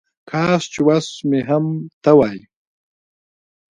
[0.29, 1.07] کاش چې وس
[1.47, 1.65] هم
[2.03, 2.37] ته وای